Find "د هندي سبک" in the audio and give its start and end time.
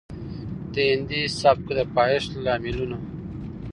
0.73-1.67